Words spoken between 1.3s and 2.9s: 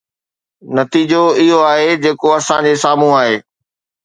اهو آهي جيڪو اسان جي